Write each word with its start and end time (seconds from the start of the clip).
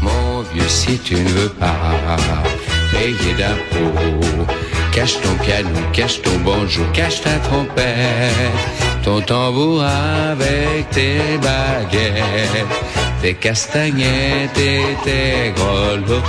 Mon 0.00 0.40
vieux, 0.54 0.66
si 0.66 0.98
tu 0.98 1.14
ne 1.14 1.28
veux 1.28 1.50
pas 1.50 1.66
payer 2.90 3.34
d'impôts, 3.36 4.46
cache 4.92 5.20
ton 5.20 5.34
piano, 5.44 5.68
cache 5.92 6.22
ton 6.22 6.38
banjo, 6.38 6.80
cache 6.94 7.20
ta 7.20 7.34
trompette, 7.40 7.84
ton 9.02 9.20
tambour 9.20 9.84
avec 9.84 10.88
tes 10.88 11.20
baguettes, 11.42 12.66
tes 13.22 13.34
castagnettes 13.34 14.56
et 14.58 14.80
tes 15.04 15.52
grelots. 15.54 16.22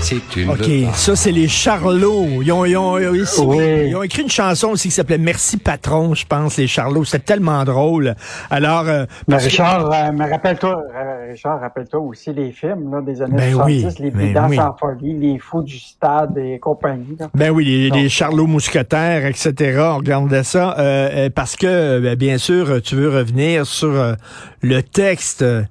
Si 0.00 0.20
tu 0.30 0.44
ne 0.44 0.52
OK, 0.52 0.58
veux 0.58 0.86
pas. 0.86 0.92
ça, 0.92 1.16
c'est 1.16 1.32
les 1.32 1.48
Charlots. 1.48 2.26
Ils 2.42 2.52
ont, 2.52 2.64
ils 2.66 2.76
ont- 2.76 2.98
ils 2.98 3.06
ont- 3.08 3.14
ils- 3.14 3.24
Oui. 3.42 3.88
ils 3.88 3.96
ont 3.96 4.02
écrit 4.02 4.22
une 4.22 4.28
chanson 4.30 4.68
aussi 4.68 4.88
qui 4.88 4.94
s'appelait 4.94 5.16
Merci 5.16 5.56
Patron, 5.56 6.12
je 6.14 6.26
pense, 6.26 6.58
les 6.58 6.66
Charlots. 6.66 7.04
C'était 7.04 7.24
tellement 7.24 7.64
drôle. 7.64 8.14
Alors, 8.50 8.86
euh, 8.86 9.06
Mais 9.28 9.38
que- 9.38 9.44
Richard, 9.44 9.90
euh, 9.90 10.10
mais 10.14 10.26
rappelle-toi, 10.30 10.82
euh, 10.94 11.30
Richard, 11.32 11.58
rappelle-toi 11.60 12.00
aussi 12.00 12.34
les 12.34 12.52
films 12.52 12.92
là, 12.92 13.00
des 13.00 13.22
années 13.22 13.34
Ben 13.36 13.52
70, 13.54 13.84
oui, 13.84 13.94
les 14.00 14.10
ben 14.10 14.26
Bidas 14.28 14.46
oui. 14.50 14.60
en 14.60 14.76
folie, 14.76 15.14
les 15.18 15.38
fous 15.38 15.62
du 15.62 15.78
stade 15.78 16.36
et 16.36 16.58
compagnie. 16.58 17.16
là. 17.18 17.28
Ben 17.34 17.50
oui, 17.50 17.64
les, 17.64 17.88
Donc, 17.88 17.98
les 17.98 18.08
Charlots 18.10 18.46
mousquetaires, 18.46 19.24
etc. 19.24 19.78
On 19.80 19.96
regardait 19.98 20.42
ça 20.44 20.74
euh, 20.78 21.08
euh, 21.14 21.30
parce 21.34 21.56
que, 21.56 21.66
euh, 21.66 22.14
bien 22.16 22.36
sûr, 22.36 22.82
tu 22.82 22.94
veux 22.94 23.08
revenir 23.08 23.64
sur 23.64 23.88
euh, 23.88 24.14
le 24.60 24.82
texte 24.82 25.40
euh, 25.40 25.62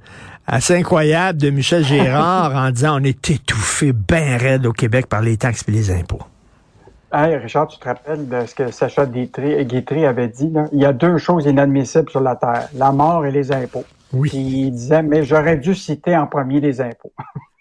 assez 0.47 0.75
incroyable 0.75 1.39
de 1.39 1.49
Michel 1.49 1.83
Gérard 1.83 2.55
en 2.55 2.71
disant 2.71 2.99
on 2.99 3.03
est 3.03 3.29
étouffé 3.29 3.93
bien 3.93 4.38
raide 4.38 4.65
au 4.65 4.73
Québec 4.73 5.07
par 5.07 5.21
les 5.21 5.38
taxes 5.38 5.63
et 5.67 5.71
les 5.71 5.91
impôts. 5.91 6.21
Hey, 7.15 7.35
Richard, 7.35 7.67
tu 7.67 7.77
te 7.77 7.85
rappelles 7.85 8.27
de 8.27 8.45
ce 8.48 8.55
que 8.55 8.71
Sacha 8.71 9.05
Guitry, 9.05 9.63
Guitry 9.65 10.05
avait 10.05 10.29
dit? 10.29 10.49
Là? 10.49 10.65
Il 10.71 10.79
y 10.81 10.85
a 10.85 10.93
deux 10.93 11.20
choses 11.20 11.45
inadmissibles 11.45 12.09
sur 12.09 12.21
la 12.21 12.35
Terre, 12.35 12.70
la 12.73 12.91
mort 12.91 13.25
et 13.27 13.31
les 13.31 13.51
impôts. 13.51 13.85
Oui. 14.11 14.29
Puis 14.29 14.39
il 14.39 14.71
disait, 14.71 15.03
mais 15.03 15.23
j'aurais 15.23 15.57
dû 15.57 15.75
citer 15.75 16.17
en 16.17 16.25
premier 16.25 16.59
les 16.59 16.81
impôts. 16.81 17.13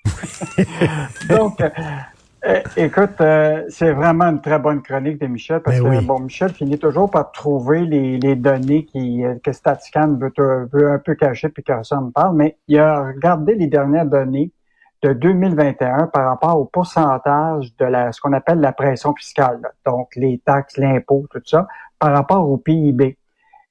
Donc, 1.28 1.60
euh, 1.60 1.68
écoute, 2.76 3.20
euh, 3.20 3.64
c'est 3.68 3.92
vraiment 3.92 4.24
une 4.26 4.40
très 4.40 4.58
bonne 4.58 4.82
chronique 4.82 5.20
de 5.20 5.26
Michel 5.26 5.60
parce 5.60 5.78
Ben 5.78 5.84
que 5.84 5.98
oui. 5.98 6.04
bon, 6.04 6.20
Michel 6.20 6.50
finit 6.52 6.78
toujours 6.78 7.10
par 7.10 7.30
trouver 7.30 7.80
les, 7.80 8.18
les 8.18 8.36
données 8.36 8.84
qui, 8.84 9.24
euh, 9.24 9.36
que 9.42 9.52
Statscan 9.52 10.18
veut, 10.18 10.32
veut 10.72 10.90
un 10.90 10.98
peu 10.98 11.14
cacher 11.14 11.48
puis 11.48 11.62
que 11.62 11.72
personne 11.72 12.06
ne 12.06 12.10
parle, 12.10 12.36
mais 12.36 12.58
il 12.68 12.78
a 12.78 13.06
regardé 13.06 13.54
les 13.54 13.68
dernières 13.68 14.06
données 14.06 14.50
de 15.02 15.12
2021 15.12 16.06
par 16.08 16.28
rapport 16.28 16.58
au 16.58 16.64
pourcentage 16.64 17.76
de 17.76 17.84
la, 17.84 18.12
ce 18.12 18.20
qu'on 18.20 18.32
appelle 18.32 18.60
la 18.60 18.72
pression 18.72 19.14
fiscale, 19.14 19.60
là. 19.62 19.70
donc 19.84 20.08
les 20.16 20.40
taxes, 20.44 20.76
l'impôt, 20.76 21.26
tout 21.30 21.42
ça, 21.44 21.66
par 21.98 22.12
rapport 22.12 22.48
au 22.48 22.56
PIB. 22.56 23.16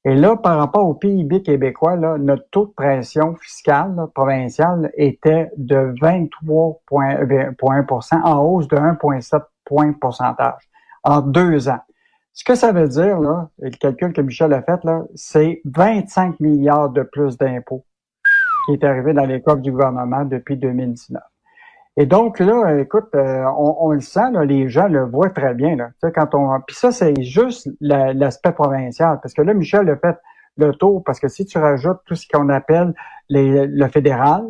Et 0.04 0.16
là, 0.16 0.36
par 0.36 0.58
rapport 0.58 0.88
au 0.88 0.96
PIB 0.96 1.44
québécois, 1.44 1.96
là, 1.96 2.18
notre 2.18 2.50
taux 2.50 2.66
de 2.66 2.72
pression 2.72 3.36
fiscale 3.36 3.94
là, 3.96 4.08
provinciale 4.08 4.92
était 4.96 5.52
de 5.58 5.94
23,1% 6.02 8.24
en 8.24 8.44
hausse 8.44 8.68
de 8.68 8.78
1,7 8.78 9.44
points 9.64 9.92
de 9.92 9.98
pourcentage 9.98 10.68
en 11.04 11.22
deux 11.22 11.70
ans. 11.70 11.82
Ce 12.34 12.44
que 12.44 12.56
ça 12.56 12.72
veut 12.72 12.88
dire, 12.88 13.20
là, 13.20 13.52
et 13.62 13.70
le 13.70 13.78
calcul 13.78 14.12
que 14.14 14.22
Michel 14.22 14.54
a 14.54 14.64
fait, 14.64 14.84
là, 14.84 15.04
c'est 15.14 15.62
25 15.66 16.40
milliards 16.40 16.90
de 16.90 17.04
plus 17.04 17.38
d'impôts 17.38 17.86
qui 18.66 18.74
est 18.74 18.84
arrivé 18.84 19.14
dans 19.14 19.26
les 19.26 19.40
coffres 19.42 19.62
du 19.62 19.72
gouvernement 19.72 20.26
depuis 20.26 20.58
2019. 20.58 21.22
Et 21.98 22.06
donc 22.06 22.40
là, 22.40 22.78
écoute, 22.80 23.10
euh, 23.16 23.44
on, 23.58 23.76
on 23.82 23.92
le 23.92 24.00
sent, 24.00 24.32
là, 24.32 24.46
les 24.46 24.70
gens 24.70 24.88
le 24.88 25.04
voient 25.06 25.30
très 25.30 25.54
bien. 25.54 25.76
Là, 25.76 25.88
Tu 26.02 26.08
sais, 26.08 26.12
quand 26.14 26.34
on, 26.36 26.60
puis 26.66 26.76
ça, 26.76 26.92
c'est 26.92 27.22
juste 27.22 27.70
la- 27.82 28.14
l'aspect 28.14 28.54
provincial, 28.54 29.20
parce 29.22 29.34
que 29.34 29.42
là, 29.42 29.54
Michel 29.54 29.90
a 29.90 29.98
fait 29.98 30.18
le 30.58 30.72
tour, 30.74 31.04
parce 31.04 31.20
que 31.20 31.28
si 31.28 31.46
tu 31.46 31.58
rajoutes 31.58 32.00
tout 32.06 32.16
ce 32.16 32.26
qu'on 32.32 32.48
appelle 32.50 32.94
les, 33.30 33.68
le 33.68 33.88
fédéral 33.90 34.44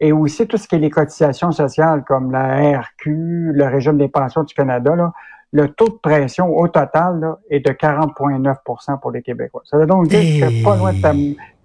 et 0.00 0.12
aussi 0.12 0.46
tout 0.46 0.56
ce 0.58 0.68
qui 0.68 0.74
est 0.74 0.78
les 0.78 0.90
cotisations 0.90 1.50
sociales 1.52 2.04
comme 2.04 2.30
la 2.30 2.78
RQ, 2.80 3.52
le 3.54 3.64
régime 3.66 3.96
des 3.96 4.08
pensions 4.08 4.42
du 4.44 4.52
Canada, 4.54 4.94
là, 4.94 5.12
le 5.54 5.68
taux 5.68 5.88
de 5.88 5.98
pression 6.02 6.54
au 6.56 6.66
total 6.68 7.20
là, 7.20 7.38
est 7.50 7.60
de 7.60 7.72
40,9% 7.72 8.98
pour 9.00 9.10
les 9.12 9.22
Québécois. 9.22 9.62
Ça 9.64 9.76
veut 9.78 9.86
donc 9.86 10.08
dire 10.08 10.18
que 10.48 10.64
pas 10.64 10.76
loin 10.76 10.92
de 10.92 11.00
ta, 11.02 11.12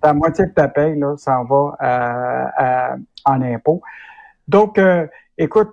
ta 0.02 0.14
moitié 0.14 0.46
de 0.46 0.52
ta 0.52 0.68
paye 0.68 0.98
là, 1.00 1.16
s'en 1.18 1.44
va 1.46 1.76
à- 1.80 2.92
à- 2.92 2.96
en 3.26 3.42
impôts. 3.42 3.82
Donc, 4.48 4.78
euh, 4.78 5.08
écoute, 5.38 5.70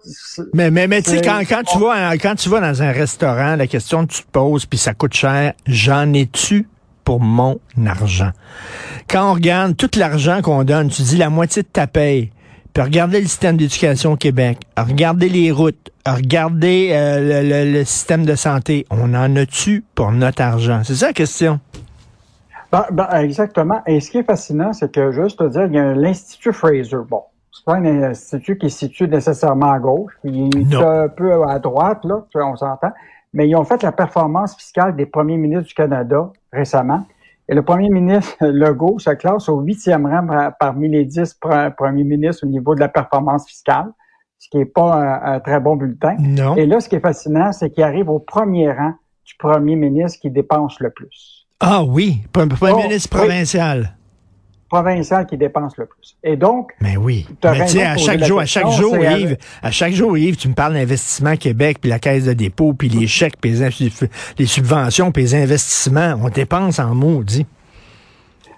Mais, 0.53 0.71
mais, 0.71 0.87
mais 0.87 1.03
tu 1.03 1.11
sais, 1.11 1.21
quand, 1.23 1.41
quand, 1.49 1.63
tu 1.63 1.79
vas, 1.79 2.17
quand 2.19 2.35
tu 2.35 2.49
vas 2.49 2.61
dans 2.61 2.83
un 2.83 2.93
restaurant, 2.93 3.57
la 3.57 3.67
question 3.67 4.07
que 4.07 4.13
tu 4.13 4.23
te 4.23 4.31
poses, 4.31 4.67
puis 4.67 4.79
ça 4.79 4.95
coûte 4.95 5.15
cher, 5.15 5.53
j'en 5.67 6.13
ai-tu 6.13 6.69
pour 7.05 7.21
mon 7.21 7.59
argent? 7.87 8.31
Quand 9.09 9.31
on 9.31 9.35
regarde 9.35 9.77
tout 9.77 9.91
l'argent 9.97 10.41
qu'on 10.43 10.65
donne, 10.65 10.89
tu 10.89 11.03
dis 11.03 11.17
la 11.17 11.31
moitié 11.31 11.63
de 11.63 11.69
ta 11.69 11.87
paye, 11.87 12.31
puis 12.73 12.83
regardez 12.83 13.21
le 13.21 13.27
système 13.27 13.57
d'éducation 13.57 14.13
au 14.13 14.17
Québec, 14.17 14.59
regardez 14.77 15.29
les 15.29 15.51
routes, 15.51 15.91
regardez 16.07 16.91
euh, 16.93 17.43
le, 17.43 17.49
le- 17.65 17.73
le 17.73 17.85
système 17.85 18.25
de 18.27 18.35
santé, 18.35 18.87
on 18.91 19.15
en 19.15 19.37
a-tu 19.37 19.85
pour 19.95 20.13
notre 20.13 20.43
argent? 20.43 20.83
C'est 20.85 20.95
ça 20.97 21.09
la 21.09 21.13
question. 21.13 21.61
Ben, 22.73 22.87
ben, 22.91 23.09
exactement. 23.21 23.83
Et 23.87 24.01
ce 24.01 24.11
qui 24.11 24.19
est 24.19 24.25
fascinant, 24.25 24.73
c'est 24.73 24.91
que, 24.91 25.13
juste 25.13 25.39
te 25.39 25.49
dire, 25.49 25.67
il 25.67 25.75
y 25.75 25.79
a 25.79 25.95
l'Institut 25.95 26.53
Fraser. 26.53 26.97
Bon, 27.09 27.23
c'est 27.55 27.65
pas 27.65 27.77
un 27.77 27.85
institut 28.11 28.59
qui 28.59 28.69
se 28.71 28.79
situe 28.81 29.09
nécessairement 29.09 29.71
à 29.73 29.79
gauche, 29.79 30.13
il 30.25 30.57
est 30.73 30.75
un 30.75 31.09
peu 31.09 31.45
à 31.45 31.59
droite, 31.59 32.05
là, 32.05 32.25
tu 32.31 32.39
vois, 32.39 32.49
on 32.49 32.57
s'entend. 32.57 32.91
Mais 33.33 33.49
ils 33.49 33.57
ont 33.57 33.65
fait 33.65 33.83
la 33.83 33.93
performance 33.93 34.57
fiscale 34.57 34.95
des 34.97 35.07
premiers 35.07 35.37
ministres 35.37 35.69
du 35.69 35.75
Canada 35.75 36.31
récemment. 36.53 37.07
Et 37.49 37.55
le 37.55 37.63
premier 37.63 37.91
ministre 37.91 38.37
Legault 38.47 38.99
se 38.99 39.11
classe 39.11 39.49
au 39.49 39.61
huitième 39.61 40.07
rang 40.07 40.27
par- 40.27 40.57
parmi 40.59 40.89
les 40.89 41.05
dix 41.05 41.35
pre- 41.41 41.75
premiers 41.75 42.05
ministres 42.05 42.47
au 42.47 42.49
niveau 42.49 42.75
de 42.75 42.81
la 42.81 42.89
performance 42.89 43.47
fiscale, 43.47 43.87
ce 44.39 44.49
qui 44.49 44.59
n'est 44.59 44.65
pas 44.65 44.95
un, 44.95 45.35
un 45.35 45.41
très 45.41 45.61
bon 45.61 45.77
bulletin. 45.77 46.17
Non. 46.19 46.57
Et 46.57 46.67
là, 46.67 46.81
ce 46.81 46.89
qui 46.89 46.97
est 46.97 47.01
fascinant, 47.01 47.53
c'est 47.53 47.71
qu'il 47.71 47.83
arrive 47.85 48.09
au 48.09 48.19
premier 48.19 48.71
rang 48.73 48.95
du 49.27 49.35
premier 49.39 49.77
ministre 49.77 50.21
qui 50.21 50.31
dépense 50.31 50.81
le 50.81 50.91
plus. 50.91 51.47
Ah 51.61 51.83
oui, 51.85 52.21
Pre- 52.33 52.49
premier 52.49 52.73
Oh, 52.75 52.83
ministre 52.89 53.09
oui. 53.21 53.27
Provincial. 54.75 55.27
Qui 55.27 55.37
dépense 55.37 55.77
le 55.77 55.87
plus. 55.87 56.17
Et 56.23 56.37
donc, 56.37 56.73
Mais 56.81 56.97
oui. 56.97 57.27
Mais 57.45 57.67
tu 57.67 57.69
sais, 57.69 57.85
à 57.85 57.97
chaque 57.97 58.25
jour, 58.25 58.41
à 58.41 58.47
chaque 58.47 58.69
jour, 58.69 58.97
Yves, 58.97 59.37
à 59.63 59.71
chaque 59.71 59.93
jour, 59.93 60.17
Yves, 60.19 60.37
tu 60.37 60.49
me 60.49 60.55
parles 60.55 60.75
d'investissement 60.75 61.37
Québec, 61.37 61.79
puis 61.81 61.91
la 61.91 61.99
caisse 61.99 62.25
de 62.25 62.33
dépôt, 62.33 62.75
puis 62.75 62.89
les 62.89 63.07
chèques, 63.07 63.41
puis 63.41 63.53
les, 64.39 64.47
subventions, 64.47 65.13
puis 65.13 65.23
les 65.23 65.35
investissements. 65.35 66.15
On 66.23 66.29
dépense 66.29 66.79
en 66.79 66.95
maudit. 66.95 67.47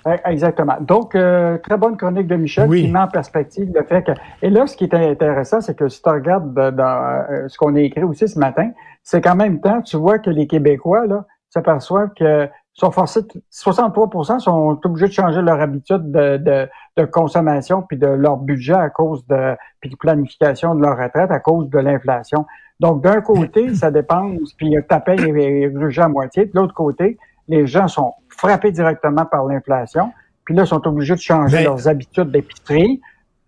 Eh, 0.06 0.30
Exactement. 0.30 0.76
Donc, 0.80 1.14
euh, 1.14 1.58
très 1.58 1.76
bonne 1.76 1.96
chronique 1.96 2.28
de 2.28 2.36
Michel 2.36 2.68
Oui. 2.68 2.82
qui 2.82 2.90
met 2.90 3.00
en 3.00 3.08
perspective 3.08 3.70
le 3.74 3.82
fait 3.84 4.02
que... 4.02 4.12
Et 4.40 4.50
là, 4.50 4.66
ce 4.66 4.76
qui 4.76 4.84
est 4.84 4.94
intéressant, 4.94 5.60
c'est 5.60 5.76
que 5.76 5.88
si 5.88 6.00
tu 6.00 6.08
regardes 6.08 6.54
dans 6.54 7.24
euh, 7.30 7.48
ce 7.48 7.58
qu'on 7.58 7.74
a 7.74 7.80
écrit 7.80 8.04
aussi 8.04 8.28
ce 8.28 8.38
matin, 8.38 8.70
c'est 9.02 9.20
qu'en 9.20 9.34
même 9.34 9.60
temps, 9.60 9.82
tu 9.82 9.96
vois 9.96 10.18
que 10.18 10.30
les 10.30 10.46
Québécois 10.46 11.06
là 11.06 11.24
s'aperçoivent 11.50 12.10
que 12.16 12.48
sont 12.76 12.90
forcés, 12.90 13.22
de- 13.22 13.42
63% 13.50 14.38
sont 14.38 14.78
obligés 14.84 15.06
de 15.08 15.12
changer 15.12 15.40
leur 15.42 15.60
habitude 15.60 16.10
de, 16.12 16.36
de, 16.36 16.68
de 16.96 17.04
consommation 17.06 17.82
puis 17.82 17.96
de 17.96 18.06
leur 18.06 18.36
budget 18.36 18.74
à 18.74 18.90
cause 18.90 19.26
de 19.26 19.56
puis 19.80 19.90
de 19.90 19.96
planification 19.96 20.74
de 20.74 20.82
leur 20.82 20.96
retraite 20.98 21.30
à 21.30 21.40
cause 21.40 21.68
de 21.70 21.78
l'inflation. 21.78 22.46
Donc, 22.78 23.02
d'un 23.02 23.22
côté, 23.22 23.74
ça 23.74 23.90
dépense, 23.90 24.52
puis 24.58 24.74
ta 24.88 25.00
paye 25.00 25.18
est 25.20 25.70
grugée 25.70 26.02
à 26.02 26.08
moitié. 26.08 26.44
De 26.44 26.50
l'autre 26.54 26.74
côté, 26.74 27.16
les 27.48 27.66
gens 27.66 27.88
sont 27.88 28.12
frappés 28.28 28.70
directement 28.72 29.24
par 29.24 29.44
l'inflation, 29.46 30.12
puis 30.44 30.54
là, 30.54 30.66
sont 30.66 30.86
obligés 30.86 31.14
de 31.14 31.20
changer 31.20 31.58
leurs 31.64 31.88
habitudes 31.88 32.30
d'épicerie, 32.30 33.00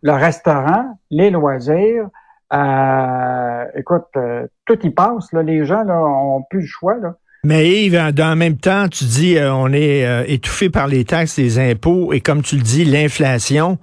le 0.03 0.13
restaurant, 0.13 0.99
les 1.11 1.31
loisirs. 1.31 2.09
Euh, 2.55 3.65
écoute, 3.75 4.07
euh, 4.17 4.47
tout 4.65 4.79
y 4.87 4.91
passe. 4.91 5.31
Là, 5.33 5.43
les 5.43 5.67
gens 5.67 5.83
là, 5.83 6.03
ont 6.03 6.43
plus 6.49 6.61
le 6.61 6.67
choix. 6.67 6.97
Là. 6.97 7.15
Mais 7.45 7.85
Yves, 7.85 8.13
dans 8.15 8.31
le 8.31 8.37
même 8.37 8.57
temps, 8.57 8.89
tu 8.89 9.05
dis 9.05 9.37
euh, 9.39 9.53
on 9.55 9.73
est 9.73 10.05
euh, 10.05 10.25
étouffé 10.27 10.71
par 10.71 10.89
les 10.89 11.05
taxes, 11.05 11.37
les 11.39 11.59
impôts, 11.59 12.13
et 12.13 12.21
comme 12.21 12.43
tu 12.43 12.57
le 12.57 12.63
dis, 12.63 12.85
l'inflation. 12.85 13.79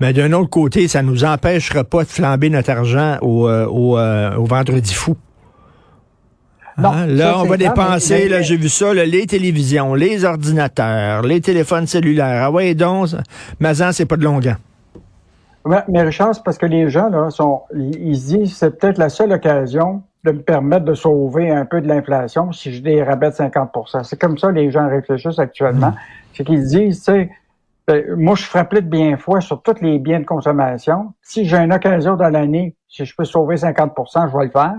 Mais 0.00 0.12
d'un 0.12 0.32
autre 0.32 0.50
côté, 0.50 0.88
ça 0.88 1.02
nous 1.02 1.24
empêchera 1.24 1.84
pas 1.84 2.02
de 2.04 2.08
flamber 2.08 2.50
notre 2.50 2.70
argent 2.70 3.16
au, 3.22 3.48
euh, 3.48 3.66
au, 3.66 3.96
euh, 3.96 4.34
au 4.36 4.44
vendredi 4.44 4.92
fou. 4.92 5.16
Non, 6.78 6.90
Hein? 6.90 7.06
ça, 7.06 7.06
Là, 7.06 7.38
on 7.38 7.44
va 7.44 7.56
dépenser, 7.56 8.24
mais- 8.24 8.28
là, 8.28 8.42
j'ai 8.42 8.56
vu 8.58 8.68
ça, 8.68 8.92
là, 8.92 9.06
les 9.06 9.26
télévisions, 9.26 9.94
les 9.94 10.24
ordinateurs, 10.26 11.22
les 11.22 11.40
téléphones 11.40 11.86
cellulaires. 11.86 12.42
Ah 12.46 12.50
ouais, 12.50 12.74
donc, 12.74 13.08
Mazan, 13.60 13.92
c'est 13.92 14.04
pas 14.04 14.16
de 14.18 14.24
longuant. 14.24 14.56
Ouais, 15.64 15.78
mais 15.88 16.02
Richard, 16.02 16.34
c'est 16.34 16.44
parce 16.44 16.58
que 16.58 16.66
les 16.66 16.90
gens 16.90 17.08
là 17.08 17.30
sont, 17.30 17.62
ils 17.74 18.08
ils 18.10 18.16
se 18.16 18.26
disent 18.36 18.56
c'est 18.56 18.78
peut-être 18.78 18.98
la 18.98 19.08
seule 19.08 19.32
occasion 19.32 20.02
de 20.26 20.32
me 20.32 20.42
permettre 20.42 20.84
de 20.84 20.94
sauver 20.94 21.50
un 21.50 21.64
peu 21.64 21.80
de 21.80 21.88
l'inflation 21.88 22.52
si 22.52 22.72
je 22.72 22.82
des 22.82 23.02
rabais 23.02 23.30
de 23.30 23.34
50 23.34 23.70
C'est 24.02 24.20
comme 24.20 24.36
ça 24.36 24.50
les 24.50 24.70
gens 24.70 24.88
réfléchissent 24.88 25.38
actuellement. 25.38 25.92
C'est 26.34 26.44
qu'ils 26.44 26.62
se 26.68 26.76
disent, 26.76 26.98
tu 26.98 27.12
sais, 27.12 27.30
ben, 27.86 28.04
moi 28.16 28.34
je 28.34 28.42
frappe 28.44 28.74
de 28.74 28.80
bien 28.80 29.16
foi 29.16 29.40
sur 29.40 29.62
tous 29.62 29.80
les 29.80 29.98
biens 29.98 30.20
de 30.20 30.24
consommation. 30.24 31.14
Si 31.22 31.44
j'ai 31.44 31.56
une 31.56 31.72
occasion 31.72 32.16
dans 32.16 32.28
l'année, 32.28 32.74
si 32.88 33.04
je 33.04 33.14
peux 33.16 33.24
sauver 33.24 33.56
50% 33.56 34.30
je 34.30 34.36
vais 34.36 34.44
le 34.44 34.50
faire. 34.50 34.74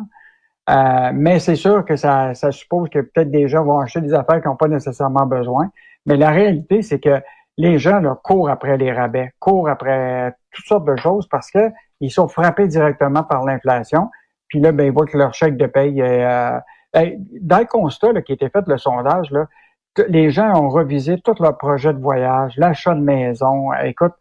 Euh, 0.69 1.11
mais 1.13 1.39
c'est 1.39 1.55
sûr 1.55 1.85
que 1.85 1.95
ça, 1.95 2.33
ça 2.33 2.51
suppose 2.51 2.89
que 2.89 2.99
peut-être 2.99 3.31
des 3.31 3.47
gens 3.47 3.63
vont 3.63 3.79
acheter 3.79 4.01
des 4.01 4.13
affaires 4.13 4.41
qu'ils 4.41 4.49
n'ont 4.49 4.57
pas 4.57 4.67
nécessairement 4.67 5.25
besoin. 5.25 5.69
Mais 6.05 6.17
la 6.17 6.29
réalité, 6.29 6.81
c'est 6.81 6.99
que 6.99 7.21
les 7.57 7.79
gens 7.79 7.99
là, 7.99 8.19
courent 8.21 8.49
après 8.49 8.77
les 8.77 8.91
rabais, 8.91 9.31
courent 9.39 9.69
après 9.69 10.35
toutes 10.51 10.65
sortes 10.65 10.85
de 10.85 10.97
choses 10.97 11.27
parce 11.29 11.49
que 11.49 11.71
ils 12.01 12.11
sont 12.11 12.27
frappés 12.27 12.67
directement 12.67 13.23
par 13.23 13.45
l'inflation. 13.45 14.09
Puis 14.47 14.59
là, 14.59 14.71
ben, 14.71 14.85
ils 14.85 14.91
voient 14.91 15.05
que 15.05 15.17
leur 15.17 15.33
chèque 15.33 15.57
de 15.57 15.65
paye 15.65 16.01
euh, 16.01 16.59
dans 17.41 17.59
le 17.59 17.65
constat 17.65 18.13
là, 18.13 18.21
qui 18.21 18.31
a 18.31 18.35
été 18.35 18.49
fait, 18.49 18.65
le 18.67 18.77
sondage, 18.77 19.31
là, 19.31 19.47
les 20.07 20.29
gens 20.31 20.53
ont 20.55 20.69
revisé 20.69 21.19
tous 21.21 21.39
leurs 21.39 21.57
projets 21.57 21.93
de 21.93 21.99
voyage, 21.99 22.53
l'achat 22.57 22.93
de 22.93 23.01
maison. 23.01 23.73
Écoute, 23.83 24.13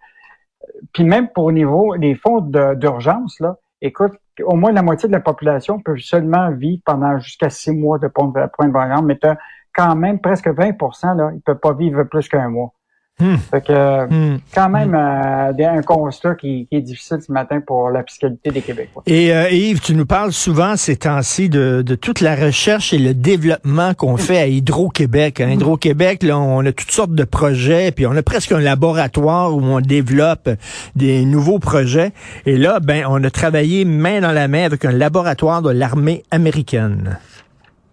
puis 0.92 1.04
même 1.04 1.28
pour 1.28 1.44
au 1.44 1.52
niveau 1.52 1.96
des 1.96 2.14
fonds 2.14 2.40
d'urgence, 2.40 3.38
là, 3.40 3.56
écoute, 3.80 4.12
au 4.42 4.56
moins 4.56 4.72
la 4.72 4.82
moitié 4.82 5.08
de 5.08 5.12
la 5.12 5.20
population 5.20 5.80
peut 5.80 5.98
seulement 5.98 6.50
vivre 6.50 6.82
pendant 6.84 7.18
jusqu'à 7.18 7.50
six 7.50 7.72
mois 7.72 7.98
de 7.98 8.08
point 8.08 8.26
de 8.26 8.70
voyage, 8.70 9.02
mais 9.02 9.18
tu 9.18 9.26
as 9.26 9.36
quand 9.74 9.94
même 9.94 10.20
presque 10.20 10.48
20 10.48 10.70
là, 11.14 11.30
ils 11.32 11.36
ne 11.36 11.40
peuvent 11.40 11.58
pas 11.58 11.74
vivre 11.74 12.02
plus 12.04 12.28
qu'un 12.28 12.48
mois. 12.48 12.72
Hmm. 13.18 13.36
Fait 13.50 13.62
que, 13.62 14.06
hmm. 14.06 14.40
quand 14.54 14.68
même, 14.68 14.90
hmm. 14.90 15.60
euh, 15.60 15.68
un 15.70 15.80
constat 15.80 16.34
qui, 16.34 16.68
est 16.70 16.80
difficile 16.82 17.18
ce 17.26 17.32
matin 17.32 17.62
pour 17.66 17.88
la 17.88 18.04
fiscalité 18.04 18.50
des 18.50 18.60
Québécois. 18.60 19.02
Et 19.06 19.34
euh, 19.34 19.48
Yves, 19.48 19.80
tu 19.80 19.94
nous 19.94 20.04
parles 20.04 20.32
souvent 20.32 20.76
ces 20.76 20.96
temps-ci 20.96 21.48
de, 21.48 21.82
toute 21.94 22.20
la 22.20 22.36
recherche 22.36 22.92
et 22.92 22.98
le 22.98 23.14
développement 23.14 23.94
qu'on 23.94 24.18
fait 24.18 24.38
à 24.38 24.46
Hydro-Québec. 24.46 25.40
À 25.40 25.48
Hydro-Québec, 25.48 26.22
là, 26.24 26.38
on 26.38 26.64
a 26.66 26.72
toutes 26.72 26.90
sortes 26.90 27.14
de 27.14 27.24
projets, 27.24 27.90
puis 27.90 28.06
on 28.06 28.14
a 28.14 28.22
presque 28.22 28.52
un 28.52 28.60
laboratoire 28.60 29.54
où 29.54 29.62
on 29.62 29.80
développe 29.80 30.50
des 30.94 31.24
nouveaux 31.24 31.58
projets. 31.58 32.12
Et 32.44 32.58
là, 32.58 32.80
ben, 32.80 33.06
on 33.08 33.24
a 33.24 33.30
travaillé 33.30 33.86
main 33.86 34.20
dans 34.20 34.32
la 34.32 34.46
main 34.46 34.64
avec 34.64 34.84
un 34.84 34.92
laboratoire 34.92 35.62
de 35.62 35.70
l'armée 35.70 36.22
américaine. 36.30 37.18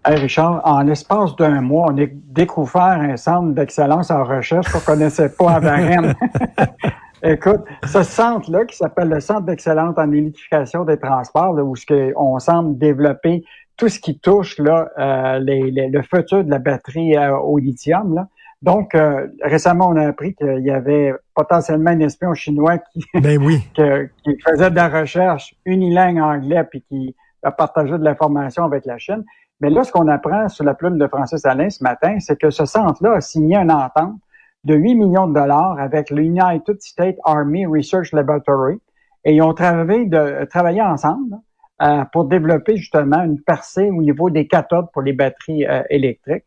Hey 0.06 0.16
Richard, 0.16 0.60
en 0.64 0.82
l'espace 0.82 1.34
d'un 1.36 1.62
mois, 1.62 1.86
on 1.90 1.96
a 1.96 2.04
découvert 2.06 2.82
un 2.82 3.16
centre 3.16 3.54
d'excellence 3.54 4.10
en 4.10 4.22
recherche 4.22 4.70
qu'on 4.70 4.80
connaissait 4.80 5.30
pas 5.30 5.52
à 5.52 5.60
Varennes. 5.60 6.14
Écoute, 7.22 7.62
ce 7.86 8.02
centre-là, 8.02 8.66
qui 8.66 8.76
s'appelle 8.76 9.08
le 9.08 9.20
Centre 9.20 9.46
d'excellence 9.46 9.94
en 9.96 10.12
électrification 10.12 10.84
des 10.84 10.98
transports, 10.98 11.54
là, 11.54 11.64
où 11.64 11.74
on 12.16 12.38
semble 12.38 12.76
développer 12.76 13.44
tout 13.78 13.88
ce 13.88 13.98
qui 13.98 14.18
touche 14.18 14.58
là, 14.58 14.90
euh, 14.98 15.38
le 15.42 16.02
futur 16.02 16.44
de 16.44 16.50
la 16.50 16.58
batterie 16.58 17.16
euh, 17.16 17.34
au 17.38 17.56
lithium. 17.56 18.14
Là. 18.14 18.28
Donc, 18.60 18.94
euh, 18.94 19.26
récemment, 19.42 19.88
on 19.88 19.96
a 19.96 20.06
appris 20.06 20.34
qu'il 20.34 20.64
y 20.66 20.70
avait 20.70 21.14
potentiellement 21.34 21.92
un 21.92 22.00
espion 22.00 22.34
chinois 22.34 22.76
qui, 22.76 23.02
ben 23.20 23.42
oui. 23.42 23.66
qui 23.74 24.38
faisait 24.46 24.70
de 24.70 24.76
la 24.76 24.90
recherche 24.90 25.54
unilingue 25.64 26.18
anglais 26.18 26.64
puis 26.64 26.82
qui 26.82 27.16
a 27.42 27.50
partagé 27.52 27.92
de 27.92 28.04
l'information 28.04 28.64
avec 28.64 28.84
la 28.84 28.98
Chine. 28.98 29.24
Mais 29.60 29.70
là, 29.70 29.84
ce 29.84 29.92
qu'on 29.92 30.08
apprend 30.08 30.48
sur 30.48 30.64
la 30.64 30.74
plume 30.74 30.98
de 30.98 31.06
Francis 31.06 31.44
Alain 31.44 31.70
ce 31.70 31.82
matin, 31.82 32.18
c'est 32.20 32.38
que 32.38 32.50
ce 32.50 32.64
centre-là 32.64 33.14
a 33.14 33.20
signé 33.20 33.56
une 33.56 33.70
entente 33.70 34.16
de 34.64 34.74
8 34.74 34.94
millions 34.94 35.26
de 35.26 35.34
dollars 35.34 35.78
avec 35.78 36.10
l'United 36.10 36.80
States 36.80 37.16
Army 37.24 37.66
Research 37.66 38.12
Laboratory 38.12 38.78
et 39.24 39.34
ils 39.34 39.42
ont 39.42 39.54
travaillé 39.54 40.82
ensemble 40.82 41.36
euh, 41.82 42.04
pour 42.12 42.26
développer 42.26 42.76
justement 42.76 43.22
une 43.22 43.40
percée 43.40 43.90
au 43.90 44.02
niveau 44.02 44.30
des 44.30 44.46
cathodes 44.46 44.86
pour 44.92 45.02
les 45.02 45.12
batteries 45.12 45.66
euh, 45.66 45.82
électriques. 45.90 46.44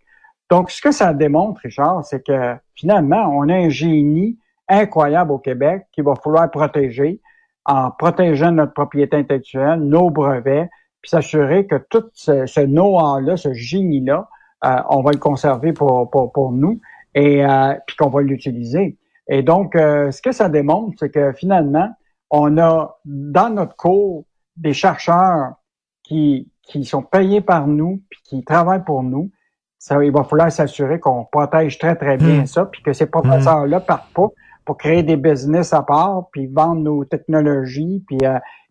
Donc, 0.50 0.72
ce 0.72 0.82
que 0.82 0.92
ça 0.92 1.14
démontre, 1.14 1.62
Richard, 1.64 2.06
c'est 2.06 2.26
que 2.26 2.56
finalement, 2.76 3.30
on 3.34 3.50
a 3.50 3.56
un 3.56 3.70
génie 3.70 4.38
incroyable 4.70 5.32
au 5.32 5.40
Québec 5.40 5.86
qu'il 5.92 6.04
va 6.04 6.16
falloir 6.16 6.50
protéger 6.50 7.22
en 7.66 7.92
protégeant 7.92 8.52
notre 8.52 8.74
propriété 8.74 9.18
intellectuelle, 9.18 9.80
nos 9.80 10.10
brevets, 10.10 10.70
puis 11.02 11.10
s'assurer 11.10 11.68
que 11.68 11.76
tout 11.90 12.04
ce, 12.14 12.46
ce 12.46 12.62
know-how-là, 12.62 13.38
ce 13.38 13.54
génie-là, 13.54 14.28
euh, 14.66 14.78
on 14.90 15.02
va 15.02 15.12
le 15.12 15.20
conserver 15.20 15.74
pour, 15.74 16.10
pour, 16.10 16.32
pour 16.32 16.52
nous 16.52 16.80
et 17.14 17.46
euh, 17.46 17.74
puis 17.86 17.96
qu'on 17.96 18.10
va 18.10 18.22
l'utiliser. 18.22 18.98
Et 19.28 19.44
donc, 19.44 19.76
euh, 19.76 20.12
ce 20.12 20.22
que 20.22 20.32
ça 20.32 20.50
démontre, 20.50 20.96
c'est 21.00 21.10
que 21.10 21.34
finalement, 21.34 21.90
on 22.30 22.58
a 22.58 23.00
dans 23.06 23.50
notre 23.50 23.76
cours 23.76 24.26
des 24.56 24.74
chercheurs 24.74 25.54
qui, 26.04 26.50
qui 26.64 26.86
sont 26.86 27.04
payés 27.04 27.42
par 27.42 27.68
nous, 27.68 28.02
puis 28.10 28.20
qui 28.24 28.44
travaillent 28.44 28.84
pour 28.84 29.04
nous. 29.04 29.32
Ça, 29.78 30.04
il 30.04 30.12
va 30.12 30.24
falloir 30.24 30.52
s'assurer 30.52 31.00
qu'on 31.00 31.26
protège 31.26 31.78
très, 31.78 31.96
très 31.96 32.18
bien 32.18 32.42
hmm. 32.42 32.48
ça, 32.48 32.66
puis 32.66 32.82
que 32.82 32.94
ces 32.94 33.06
professeurs-là 33.06 33.80
partent 33.80 34.14
pas 34.14 34.30
pour 34.66 34.78
créer 34.78 35.04
des 35.04 35.18
business 35.18 35.74
à 35.74 35.84
part, 35.84 36.30
puis 36.32 36.48
vendre 36.48 36.82
nos 36.82 37.06
technologies, 37.06 38.04
puis 38.08 38.18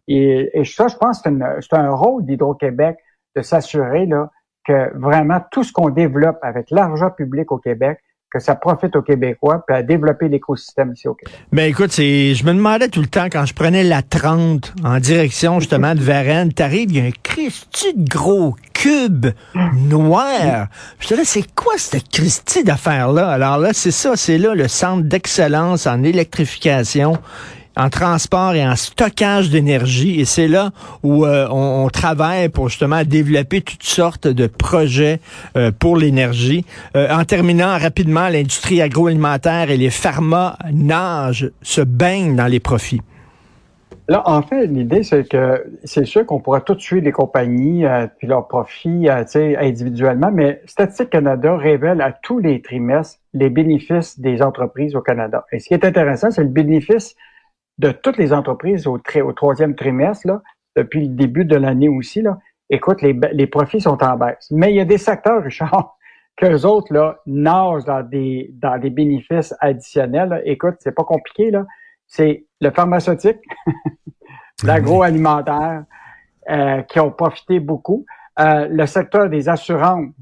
et, 0.09 0.65
ça, 0.65 0.89
je 0.89 0.97
pense 0.97 1.21
que 1.21 1.31
c'est 1.61 1.77
un 1.77 1.91
rôle 1.91 2.25
d'Hydro-Québec 2.25 2.97
de 3.35 3.43
s'assurer 3.43 4.07
là, 4.07 4.31
que 4.67 4.97
vraiment 4.99 5.41
tout 5.51 5.65
ce 5.65 5.73
qu'on 5.73 5.91
développe 5.91 6.39
avec 6.43 6.71
l'argent 6.71 7.11
public 7.11 7.53
au 7.53 7.59
Québec, 7.59 7.99
que 8.29 8.41
ça 8.41 8.57
profite 8.57 8.97
aux 8.97 9.03
Québécois, 9.03 9.63
puis 9.67 9.77
à 9.77 9.83
développer 9.83 10.29
l'écosystème 10.29 10.93
ici 10.93 11.07
au 11.07 11.15
Québec. 11.15 11.35
Ben 11.53 11.71
écoute, 11.71 11.93
je 11.93 12.45
me 12.45 12.53
demandais 12.53 12.89
tout 12.89 13.01
le 13.01 13.07
temps 13.07 13.27
quand 13.31 13.47
je 13.47 13.55
prenais 13.55 13.85
la 13.85 14.03
30 14.03 14.75
en 14.85 14.99
direction 14.99 15.61
justement 15.61 15.95
de 15.95 16.01
Varennes, 16.01 16.53
t'arrives, 16.53 16.91
il 16.91 16.97
y 16.97 17.01
a 17.01 17.05
un 17.05 17.13
Christy 17.23 17.95
de 17.95 18.09
gros 18.09 18.57
cube 18.75 19.27
noir. 19.89 20.67
Je 20.99 21.09
te 21.09 21.15
dis, 21.15 21.25
c'est 21.25 21.55
quoi 21.55 21.75
cette 21.77 22.09
Christy 22.09 22.65
d'affaires-là? 22.65 23.29
Alors 23.29 23.59
là, 23.59 23.73
c'est 23.73 23.93
ça, 23.93 24.17
c'est 24.17 24.39
là 24.39 24.55
le 24.55 24.67
centre 24.67 25.05
d'excellence 25.05 25.87
en 25.87 26.03
électrification 26.03 27.19
en 27.77 27.91
transport 27.91 28.55
et 28.55 28.67
en 28.67 28.75
stockage 28.75 29.51
d'énergie. 29.51 30.21
Et 30.21 30.25
c'est 30.25 30.49
là 30.49 30.71
où 31.03 31.25
euh, 31.25 31.47
on, 31.51 31.89
travaille 31.89 32.49
pour 32.49 32.69
justement 32.69 33.05
développer 33.05 33.61
toutes 33.61 33.83
sortes 33.83 34.27
de 34.27 34.47
projets 34.47 35.21
euh, 35.57 35.71
pour 35.79 35.97
l'énergie. 35.97 36.65
Euh, 36.97 37.09
en 37.11 37.25
terminant 37.25 37.79
rapidement, 37.79 38.29
l'industrie 38.29 38.83
agroalimentaire 38.83 39.71
et 39.71 39.77
les 39.77 39.91
pharma 39.91 40.57
nagent, 40.73 41.51
se 41.63 41.81
baignent 41.81 42.35
dans 42.35 42.47
les 42.47 42.61
profits. 42.61 43.03
Là, 44.09 44.23
en 44.27 44.43
fait, 44.43 44.67
l'idée, 44.67 45.03
c'est 45.03 45.29
que 45.29 45.65
c'est 45.83 46.05
sûr 46.05 46.25
qu'on 46.25 46.39
pourra 46.39 46.61
tout 46.61 46.79
suivre 46.79 47.05
les 47.05 47.13
compagnies 47.13 47.85
puis 48.19 48.29
leurs 48.29 48.47
profits 48.47 49.09
individuellement, 49.09 50.31
mais 50.33 50.63
Statistique 50.67 51.11
Canada 51.11 51.57
révèle 51.57 52.01
à 52.01 52.13
tous 52.13 52.39
les 52.39 52.63
trimestres 52.63 53.19
les 53.35 53.51
bénéfices 53.51 54.21
des 54.21 54.43
entreprises 54.43 54.95
au 54.95 55.01
Canada. 55.01 55.45
Et 55.51 55.59
ce 55.59 55.69
qui 55.69 55.75
est 55.75 55.85
intéressant, 55.85 56.31
c'est 56.31 56.43
le 56.43 56.49
bénéfice 56.49 57.17
de 57.79 57.91
toutes 57.91 58.17
les 58.17 58.33
entreprises 58.33 58.87
au, 58.87 58.99
troisième 58.99 59.75
trimestre, 59.75 60.27
là, 60.27 60.43
depuis 60.77 61.03
le 61.03 61.15
début 61.15 61.45
de 61.45 61.57
l'année 61.57 61.89
aussi, 61.89 62.23
là, 62.23 62.39
écoute, 62.71 63.03
les, 63.03 63.19
les 63.33 63.47
profits 63.47 63.81
sont 63.81 64.03
en 64.03 64.17
baisse. 64.17 64.49
Mais 64.51 64.73
il 64.73 64.77
y 64.77 64.81
a 64.81 64.85
des 64.85 64.99
secteurs, 64.99 65.43
Richard, 65.43 65.97
qu'eux 66.37 66.65
autres, 66.65 66.93
là, 66.93 67.19
nagent 67.27 67.85
dans 67.85 68.03
des, 68.03 68.51
dans 68.55 68.79
des 68.79 68.91
bénéfices 68.91 69.55
additionnels. 69.61 70.43
Écoute, 70.45 70.77
c'est 70.81 70.95
pas 70.95 71.05
compliqué, 71.05 71.51
là. 71.51 71.65
C'est 72.07 72.47
le 72.61 72.71
pharmaceutique, 72.71 73.41
l'agroalimentaire, 74.65 75.85
euh, 76.51 76.83
qui 76.83 77.01
ont 77.01 77.11
profité 77.11 77.59
beaucoup. 77.59 78.07
Euh, 78.39 78.69
le 78.71 78.87
secteur 78.87 79.29
des 79.29 79.49
assurances, 79.49 80.13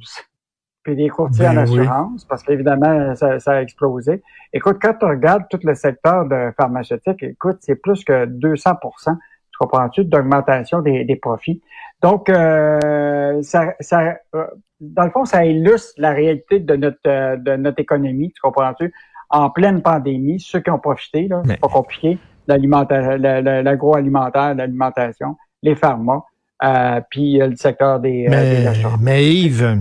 puis 0.85 0.95
des 0.95 1.09
courtiers 1.09 1.49
en 1.49 1.55
ben 1.55 1.62
assurance, 1.62 2.25
parce 2.26 2.43
qu'évidemment, 2.43 3.17
ça, 3.17 3.41
ça, 3.41 3.53
a 3.53 3.62
explosé. 3.62 4.23
Écoute, 4.53 4.76
quand 4.81 4.95
tu 5.00 5.07
regardes 5.07 5.45
tout 5.50 5.59
le 5.62 5.75
secteur 5.75 6.26
de 6.26 6.53
pharmaceutique, 6.57 7.23
écoute, 7.23 7.57
c'est 7.61 7.76
plus 7.76 8.05
que 8.05 8.26
200% 8.26 9.17
tu 9.55 9.59
comprends-tu, 9.59 10.05
d'augmentation 10.05 10.81
des, 10.81 11.05
des, 11.05 11.17
profits. 11.17 11.62
Donc, 12.03 12.29
euh, 12.29 13.41
ça, 13.43 13.75
ça, 13.79 14.17
euh, 14.35 14.47
dans 14.81 15.05
le 15.05 15.11
fond, 15.11 15.25
ça 15.25 15.45
illustre 15.45 15.93
la 15.97 16.12
réalité 16.12 16.59
de 16.59 16.76
notre, 16.76 16.99
euh, 17.07 17.37
de 17.37 17.57
notre 17.57 17.81
économie, 17.81 18.33
tu 18.33 18.41
comprends-tu? 18.41 18.93
En 19.31 19.50
pleine 19.50 19.81
pandémie, 19.81 20.41
ceux 20.41 20.61
qui 20.61 20.71
ont 20.71 20.79
profité, 20.79 21.29
là, 21.29 21.43
c'est 21.47 21.61
pas 21.61 21.69
compliqué, 21.69 22.19
l'agroalimentaire, 22.47 24.55
l'alimentation, 24.55 25.37
les 25.62 25.76
pharma, 25.76 26.25
euh, 26.62 27.00
puis 27.11 27.38
le 27.38 27.57
secteur 27.57 28.00
des, 28.00 28.26
mais, 28.29 28.61
des 28.61 28.67
assurances. 28.67 29.00
Mais 29.00 29.25
Yves, 29.25 29.79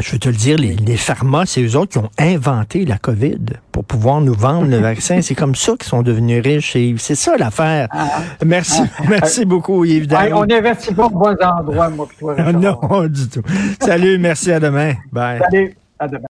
je 0.00 0.12
veux 0.12 0.18
te 0.18 0.28
le 0.28 0.34
dire, 0.34 0.56
les, 0.56 0.74
les 0.74 0.96
pharma, 0.96 1.44
c'est 1.46 1.62
eux 1.62 1.76
autres 1.76 1.92
qui 1.92 1.98
ont 1.98 2.10
inventé 2.18 2.84
la 2.84 2.98
COVID 2.98 3.38
pour 3.72 3.84
pouvoir 3.84 4.20
nous 4.20 4.34
vendre 4.34 4.68
le 4.68 4.78
vaccin. 4.78 5.22
C'est 5.22 5.34
comme 5.34 5.54
ça 5.54 5.72
qu'ils 5.72 5.88
sont 5.88 6.02
devenus 6.02 6.42
riches. 6.42 6.76
C'est 6.98 7.14
ça 7.14 7.36
l'affaire. 7.36 7.88
Ah, 7.90 8.08
ah. 8.12 8.44
merci, 8.44 8.82
ah. 8.98 9.02
merci 9.08 9.44
beaucoup, 9.44 9.84
Yves 9.84 10.08
On 10.32 10.42
investit 10.42 10.94
pas 10.94 11.06
au 11.06 11.10
bon 11.10 11.36
endroit, 11.42 11.88
moi, 11.90 12.08
toi. 12.18 12.36
non, 12.52 13.06
du 13.08 13.28
tout. 13.28 13.42
Salut, 13.80 14.18
merci, 14.18 14.52
à 14.52 14.60
demain. 14.60 14.94
Bye. 15.12 15.40
Salut, 15.50 15.76
à 15.98 16.08
demain. 16.08 16.22